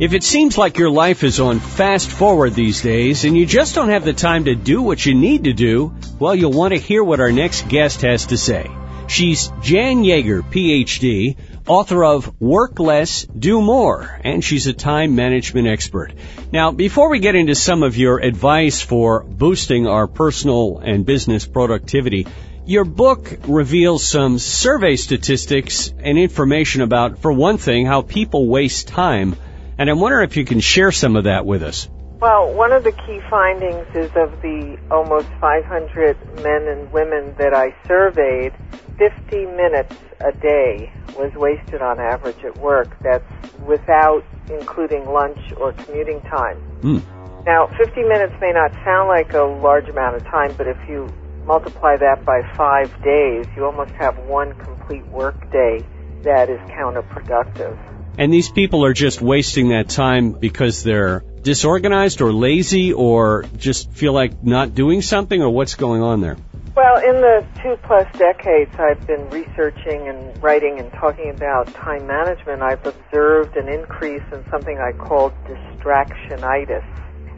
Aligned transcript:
If 0.00 0.12
it 0.12 0.22
seems 0.22 0.56
like 0.56 0.78
your 0.78 0.90
life 0.90 1.24
is 1.24 1.40
on 1.40 1.58
fast 1.58 2.08
forward 2.08 2.54
these 2.54 2.82
days 2.82 3.24
and 3.24 3.36
you 3.36 3.44
just 3.44 3.74
don't 3.74 3.88
have 3.88 4.04
the 4.04 4.12
time 4.12 4.44
to 4.44 4.54
do 4.54 4.80
what 4.80 5.04
you 5.04 5.12
need 5.12 5.42
to 5.44 5.52
do, 5.52 5.92
well, 6.20 6.36
you'll 6.36 6.52
want 6.52 6.72
to 6.72 6.78
hear 6.78 7.02
what 7.02 7.18
our 7.18 7.32
next 7.32 7.66
guest 7.66 8.02
has 8.02 8.26
to 8.26 8.36
say. 8.36 8.70
She's 9.08 9.50
Jan 9.60 10.04
Yager, 10.04 10.42
PhD, 10.42 11.34
author 11.66 12.04
of 12.04 12.32
Work 12.40 12.78
Less, 12.78 13.24
Do 13.24 13.60
More, 13.60 14.20
and 14.22 14.44
she's 14.44 14.68
a 14.68 14.72
time 14.72 15.16
management 15.16 15.66
expert. 15.66 16.12
Now, 16.52 16.70
before 16.70 17.08
we 17.08 17.18
get 17.18 17.34
into 17.34 17.56
some 17.56 17.82
of 17.82 17.96
your 17.96 18.20
advice 18.20 18.80
for 18.80 19.24
boosting 19.24 19.88
our 19.88 20.06
personal 20.06 20.78
and 20.78 21.04
business 21.04 21.44
productivity, 21.44 22.28
your 22.66 22.84
book 22.84 23.36
reveals 23.48 24.06
some 24.06 24.38
survey 24.38 24.94
statistics 24.94 25.92
and 25.98 26.16
information 26.16 26.82
about, 26.82 27.18
for 27.18 27.32
one 27.32 27.58
thing, 27.58 27.84
how 27.84 28.02
people 28.02 28.46
waste 28.46 28.86
time 28.86 29.34
and 29.78 29.88
I'm 29.88 30.00
wondering 30.00 30.28
if 30.28 30.36
you 30.36 30.44
can 30.44 30.60
share 30.60 30.92
some 30.92 31.16
of 31.16 31.24
that 31.24 31.46
with 31.46 31.62
us. 31.62 31.88
Well, 32.20 32.52
one 32.52 32.72
of 32.72 32.82
the 32.82 32.90
key 32.90 33.20
findings 33.30 33.86
is 33.94 34.10
of 34.16 34.42
the 34.42 34.76
almost 34.90 35.28
500 35.40 36.42
men 36.42 36.66
and 36.66 36.92
women 36.92 37.32
that 37.38 37.54
I 37.54 37.72
surveyed, 37.86 38.52
50 38.98 39.46
minutes 39.46 39.94
a 40.20 40.32
day 40.32 40.92
was 41.16 41.32
wasted 41.34 41.80
on 41.80 42.00
average 42.00 42.42
at 42.44 42.58
work. 42.58 42.96
That's 43.02 43.24
without 43.64 44.24
including 44.50 45.06
lunch 45.06 45.38
or 45.56 45.72
commuting 45.72 46.20
time. 46.22 46.60
Mm. 46.80 47.46
Now, 47.46 47.68
50 47.78 48.02
minutes 48.02 48.34
may 48.40 48.50
not 48.50 48.72
sound 48.84 49.08
like 49.08 49.32
a 49.32 49.42
large 49.42 49.88
amount 49.88 50.16
of 50.16 50.24
time, 50.24 50.52
but 50.58 50.66
if 50.66 50.76
you 50.88 51.08
multiply 51.44 51.96
that 51.96 52.24
by 52.24 52.42
five 52.56 52.90
days, 53.04 53.46
you 53.56 53.64
almost 53.64 53.92
have 53.92 54.18
one 54.26 54.54
complete 54.54 55.06
work 55.06 55.50
day 55.52 55.86
that 56.22 56.50
is 56.50 56.58
counterproductive. 56.70 57.78
And 58.18 58.32
these 58.32 58.50
people 58.50 58.84
are 58.84 58.92
just 58.92 59.22
wasting 59.22 59.68
that 59.68 59.88
time 59.88 60.32
because 60.32 60.82
they're 60.82 61.20
disorganized 61.42 62.20
or 62.20 62.32
lazy 62.32 62.92
or 62.92 63.44
just 63.56 63.92
feel 63.92 64.12
like 64.12 64.42
not 64.42 64.74
doing 64.74 65.02
something 65.02 65.40
or 65.40 65.50
what's 65.50 65.76
going 65.76 66.02
on 66.02 66.20
there? 66.20 66.36
Well, 66.74 66.96
in 66.96 67.20
the 67.20 67.46
two 67.62 67.76
plus 67.84 68.06
decades 68.18 68.74
I've 68.76 69.06
been 69.06 69.30
researching 69.30 70.08
and 70.08 70.42
writing 70.42 70.80
and 70.80 70.90
talking 70.94 71.30
about 71.30 71.72
time 71.74 72.08
management, 72.08 72.60
I've 72.60 72.84
observed 72.84 73.56
an 73.56 73.68
increase 73.68 74.22
in 74.32 74.44
something 74.50 74.78
I 74.78 74.90
call 74.98 75.30
distractionitis. 75.46 76.84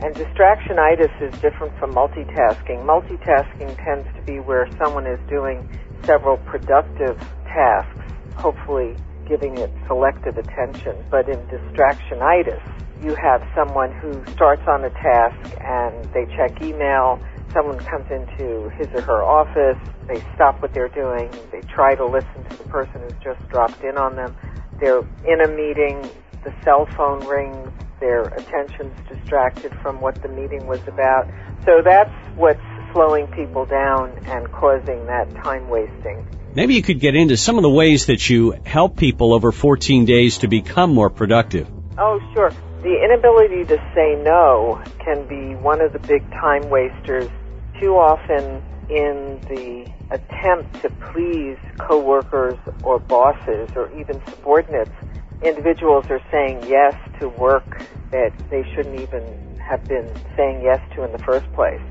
And 0.00 0.14
distractionitis 0.14 1.10
is 1.20 1.40
different 1.40 1.76
from 1.80 1.92
multitasking. 1.92 2.84
Multitasking 2.84 3.84
tends 3.84 4.06
to 4.14 4.22
be 4.22 4.38
where 4.38 4.68
someone 4.78 5.08
is 5.08 5.18
doing 5.28 5.68
several 6.04 6.36
productive 6.36 7.18
tasks, 7.46 7.98
hopefully 8.36 8.96
giving 9.28 9.60
it 9.60 9.70
selective 9.86 10.36
attention. 10.40 10.96
But 11.10 11.28
in 11.28 11.38
distractionitis, 11.52 12.64
you 13.04 13.14
have 13.14 13.42
someone 13.54 13.92
who 14.00 14.24
starts 14.34 14.62
on 14.66 14.82
a 14.82 14.90
task 14.90 15.38
and 15.62 16.08
they 16.16 16.26
check 16.34 16.58
email, 16.60 17.20
someone 17.54 17.78
comes 17.86 18.08
into 18.10 18.72
his 18.74 18.88
or 18.94 19.02
her 19.02 19.22
office, 19.22 19.78
they 20.08 20.24
stop 20.34 20.60
what 20.60 20.72
they're 20.74 20.90
doing, 20.90 21.30
they 21.52 21.62
try 21.68 21.94
to 21.94 22.04
listen 22.04 22.42
to 22.48 22.54
the 22.56 22.64
person 22.72 23.00
who's 23.04 23.20
just 23.22 23.38
dropped 23.50 23.84
in 23.84 23.96
on 23.96 24.16
them, 24.16 24.34
they're 24.80 25.04
in 25.28 25.38
a 25.44 25.48
meeting, 25.48 26.10
the 26.42 26.52
cell 26.64 26.88
phone 26.96 27.26
rings, 27.28 27.70
their 28.00 28.28
attention's 28.28 28.94
distracted 29.08 29.72
from 29.82 30.00
what 30.00 30.22
the 30.22 30.28
meeting 30.28 30.66
was 30.66 30.80
about. 30.86 31.26
So 31.66 31.82
that's 31.84 32.14
what's 32.36 32.62
slowing 32.92 33.26
people 33.34 33.66
down 33.66 34.14
and 34.26 34.50
causing 34.52 35.06
that 35.06 35.26
time 35.42 35.68
wasting. 35.68 36.22
Maybe 36.54 36.74
you 36.74 36.82
could 36.82 37.00
get 37.00 37.14
into 37.14 37.36
some 37.36 37.56
of 37.56 37.62
the 37.62 37.70
ways 37.70 38.06
that 38.06 38.28
you 38.28 38.54
help 38.64 38.96
people 38.96 39.34
over 39.34 39.52
14 39.52 40.06
days 40.06 40.38
to 40.38 40.48
become 40.48 40.94
more 40.94 41.10
productive. 41.10 41.68
Oh, 41.98 42.20
sure. 42.34 42.52
The 42.82 43.04
inability 43.04 43.64
to 43.66 43.76
say 43.94 44.20
no 44.22 44.82
can 44.98 45.26
be 45.26 45.54
one 45.56 45.80
of 45.80 45.92
the 45.92 45.98
big 45.98 46.28
time 46.30 46.70
wasters. 46.70 47.28
Too 47.78 47.96
often 47.96 48.62
in 48.88 49.40
the 49.48 49.86
attempt 50.10 50.80
to 50.82 50.90
please 51.12 51.58
coworkers 51.78 52.58
or 52.82 52.98
bosses 52.98 53.68
or 53.76 53.92
even 53.98 54.20
subordinates, 54.30 54.90
individuals 55.42 56.06
are 56.08 56.22
saying 56.30 56.64
yes 56.66 56.94
to 57.20 57.28
work 57.28 57.84
that 58.10 58.32
they 58.48 58.64
shouldn't 58.74 58.98
even 59.00 59.58
have 59.58 59.84
been 59.84 60.10
saying 60.34 60.62
yes 60.62 60.80
to 60.94 61.04
in 61.04 61.12
the 61.12 61.18
first 61.18 61.52
place 61.52 61.82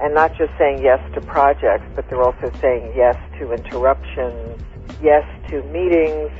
and 0.00 0.14
not 0.14 0.32
just 0.38 0.52
saying 0.58 0.80
yes 0.84 1.00
to 1.14 1.20
projects, 1.20 1.86
but 1.96 2.06
they're 2.08 2.22
also 2.22 2.52
saying 2.62 2.92
yes 2.96 3.16
to 3.40 3.52
interruptions, 3.52 4.60
yes 5.02 5.24
to 5.50 5.62
meetings, 5.72 6.30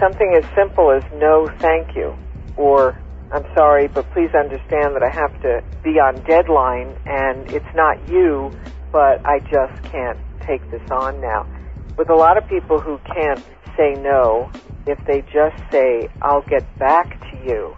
something 0.00 0.34
as 0.36 0.44
simple 0.56 0.90
as 0.90 1.02
no 1.14 1.50
thank 1.62 1.94
you, 1.96 2.14
or 2.56 2.94
I'm 3.32 3.44
sorry, 3.54 3.88
but 3.92 4.10
please 4.12 4.30
understand 4.34 4.94
that 4.94 5.02
I 5.02 5.10
have 5.10 5.34
to 5.42 5.60
be 5.82 5.98
on 5.98 6.22
deadline 6.26 6.96
and 7.06 7.46
it's 7.50 7.70
not 7.74 7.98
you, 8.08 8.52
but 8.92 9.22
I 9.24 9.40
just 9.40 9.74
can't 9.90 10.18
take 10.46 10.70
this 10.70 10.84
on 10.90 11.20
now. 11.20 11.46
With 11.98 12.10
a 12.10 12.14
lot 12.16 12.38
of 12.38 12.48
people 12.48 12.80
who 12.80 12.98
can't 13.06 13.40
say 13.76 13.94
no, 13.96 14.50
if 14.86 14.98
they 15.06 15.22
just 15.22 15.56
say, 15.72 16.08
I'll 16.22 16.44
get 16.48 16.64
back 16.78 17.18
to 17.30 17.36
you, 17.36 17.74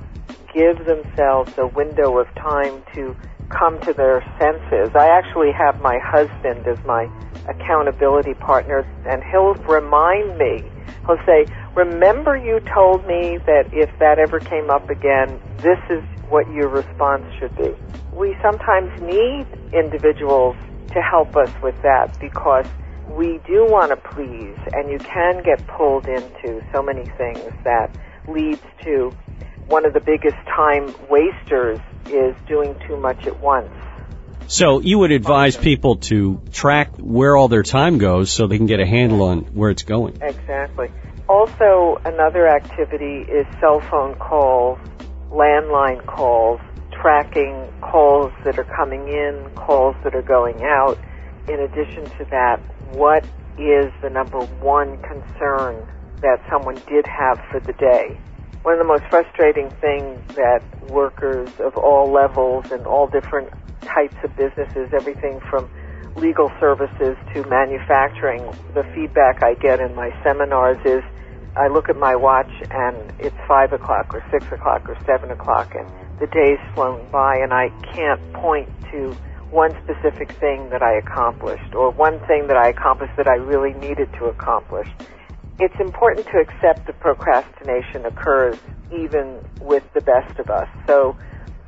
give 0.52 0.78
themselves 0.84 1.50
a 1.58 1.69
window 1.69 2.19
of 2.19 2.26
time 2.36 2.82
to 2.96 3.14
come 3.48 3.80
to 3.82 3.92
their 3.92 4.22
senses. 4.38 4.94
I 4.94 5.08
actually 5.08 5.52
have 5.52 5.80
my 5.80 5.98
husband 6.02 6.66
as 6.66 6.78
my 6.86 7.08
accountability 7.48 8.34
partner, 8.34 8.86
and 9.08 9.22
he'll 9.30 9.54
remind 9.54 10.38
me. 10.38 10.64
He'll 11.06 11.22
say, 11.24 11.46
Remember, 11.74 12.36
you 12.36 12.60
told 12.74 13.06
me 13.06 13.38
that 13.46 13.70
if 13.72 13.90
that 13.98 14.18
ever 14.18 14.40
came 14.40 14.70
up 14.70 14.90
again, 14.90 15.40
this 15.58 15.78
is 15.90 16.02
what 16.28 16.50
your 16.52 16.68
response 16.68 17.24
should 17.38 17.54
be. 17.56 17.74
We 18.12 18.36
sometimes 18.42 18.90
need 19.02 19.46
individuals 19.72 20.56
to 20.92 21.00
help 21.02 21.36
us 21.36 21.50
with 21.62 21.80
that 21.82 22.18
because 22.18 22.66
we 23.16 23.40
do 23.46 23.66
want 23.68 23.90
to 23.90 23.96
please, 23.96 24.56
and 24.72 24.90
you 24.90 24.98
can 24.98 25.42
get 25.42 25.64
pulled 25.66 26.06
into 26.06 26.62
so 26.72 26.82
many 26.82 27.04
things 27.16 27.52
that 27.64 27.90
leads 28.28 28.62
to 28.84 29.12
one 29.66 29.84
of 29.84 29.93
the 29.93 30.00
biggest 30.00 30.37
time 30.47 30.94
wasters 31.10 31.81
is 32.06 32.34
doing 32.47 32.77
too 32.87 32.97
much 32.97 33.27
at 33.27 33.41
once. 33.41 33.71
So 34.49 34.81
you 34.81 34.99
would 35.00 35.10
advise 35.10 35.56
people 35.56 35.97
to 35.97 36.41
track 36.53 36.97
where 36.99 37.37
all 37.37 37.49
their 37.49 37.65
time 37.65 37.99
goes 37.99 38.31
so 38.31 38.47
they 38.47 38.59
can 38.59 38.66
get 38.66 38.78
a 38.78 38.87
handle 38.87 39.22
on 39.22 39.41
where 39.55 39.71
it's 39.71 39.82
going. 39.82 40.19
Exactly. 40.22 40.91
Also, 41.28 42.00
another 42.05 42.47
activity 42.47 43.28
is 43.28 43.44
cell 43.59 43.81
phone 43.81 44.15
calls, 44.15 44.78
landline 45.32 46.05
calls, 46.06 46.60
tracking 46.93 47.66
calls 47.81 48.32
that 48.44 48.56
are 48.59 48.65
coming 48.65 49.09
in, 49.09 49.50
calls 49.56 49.97
that 50.05 50.15
are 50.15 50.22
going 50.22 50.62
out. 50.62 50.97
In 51.49 51.60
addition 51.60 52.05
to 52.19 52.25
that, 52.31 52.60
what 52.93 53.25
is 53.59 53.93
the 54.03 54.10
number 54.10 54.41
one 54.60 54.97
concern 55.03 55.88
that 56.21 56.41
someone 56.49 56.76
did 56.88 57.06
have 57.06 57.41
for 57.50 57.59
the 57.59 57.72
day? 57.72 58.21
One 58.62 58.74
of 58.74 58.78
the 58.78 58.84
most 58.84 59.04
frustrating 59.10 59.70
things 59.80 60.18
that 60.34 60.62
workers 60.90 61.48
of 61.60 61.76
all 61.76 62.10
levels 62.10 62.64
and 62.72 62.84
all 62.86 63.06
different 63.06 63.48
types 63.82 64.16
of 64.24 64.34
businesses, 64.36 64.90
everything 64.92 65.38
from 65.48 65.68
legal 66.16 66.50
services 66.58 67.16
to 67.32 67.44
manufacturing, 67.48 68.42
the 68.74 68.82
feedback 68.94 69.42
I 69.42 69.54
get 69.54 69.80
in 69.80 69.94
my 69.94 70.10
seminars 70.24 70.78
is 70.84 71.02
I 71.56 71.68
look 71.68 71.88
at 71.88 71.96
my 71.96 72.16
watch 72.16 72.50
and 72.70 72.96
it's 73.18 73.36
five 73.46 73.72
o'clock 73.72 74.12
or 74.12 74.22
six 74.30 74.44
o'clock 74.50 74.88
or 74.88 74.96
seven 75.06 75.30
o'clock 75.30 75.74
and 75.74 75.86
the 76.18 76.26
day's 76.26 76.58
flown 76.74 77.08
by 77.10 77.36
and 77.36 77.52
I 77.52 77.68
can't 77.94 78.20
point 78.32 78.68
to 78.90 79.16
one 79.50 79.72
specific 79.84 80.32
thing 80.32 80.68
that 80.70 80.82
I 80.82 80.98
accomplished 80.98 81.74
or 81.74 81.92
one 81.92 82.18
thing 82.26 82.48
that 82.48 82.56
I 82.56 82.68
accomplished 82.68 83.16
that 83.16 83.28
I 83.28 83.36
really 83.36 83.72
needed 83.74 84.12
to 84.18 84.26
accomplish 84.26 84.88
it's 85.59 85.78
important 85.81 86.27
to 86.33 86.39
accept 86.39 86.87
that 86.87 87.00
procrastination 87.00 88.05
occurs 88.05 88.58
even 88.93 89.41
with 89.61 89.82
the 89.94 90.00
best 90.00 90.38
of 90.38 90.50
us. 90.50 90.69
So 90.87 91.17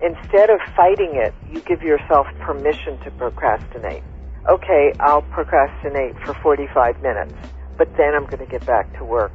instead 0.03 0.51
of 0.51 0.61
fighting 0.77 1.17
it, 1.17 1.35
you 1.51 1.61
give 1.63 1.83
yourself 1.83 2.27
permission 2.45 3.01
to 3.05 3.11
procrastinate. 3.17 4.05
Okay, 4.49 4.93
I'll 5.01 5.25
procrastinate 5.35 6.17
for 6.25 6.35
45 6.43 7.03
minutes, 7.03 7.35
but 7.77 7.89
then 7.97 8.15
I'm 8.15 8.25
going 8.25 8.45
to 8.45 8.51
get 8.51 8.65
back 8.67 8.97
to 8.99 9.05
work. 9.05 9.33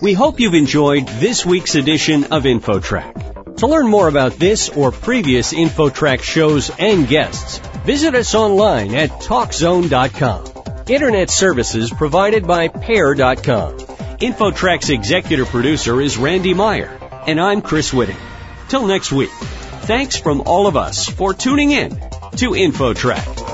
We 0.00 0.12
hope 0.12 0.38
you've 0.38 0.54
enjoyed 0.54 1.08
this 1.08 1.44
week's 1.44 1.74
edition 1.74 2.22
of 2.24 2.44
InfoTrack. 2.44 3.33
To 3.58 3.68
learn 3.68 3.86
more 3.86 4.08
about 4.08 4.32
this 4.32 4.68
or 4.68 4.90
previous 4.90 5.52
InfoTrack 5.52 6.22
shows 6.22 6.70
and 6.70 7.06
guests, 7.06 7.58
visit 7.86 8.14
us 8.14 8.34
online 8.34 8.94
at 8.94 9.10
TalkZone.com. 9.10 10.84
Internet 10.88 11.30
services 11.30 11.90
provided 11.90 12.46
by 12.46 12.68
Pair.com. 12.68 13.78
InfoTrack's 13.78 14.90
executive 14.90 15.48
producer 15.48 16.00
is 16.00 16.16
Randy 16.16 16.52
Meyer, 16.52 16.98
and 17.26 17.40
I'm 17.40 17.62
Chris 17.62 17.92
Whitting. 17.92 18.18
Till 18.68 18.86
next 18.86 19.12
week, 19.12 19.30
thanks 19.30 20.16
from 20.16 20.42
all 20.42 20.66
of 20.66 20.76
us 20.76 21.08
for 21.08 21.32
tuning 21.32 21.70
in 21.70 21.90
to 21.90 22.50
InfoTrack. 22.50 23.53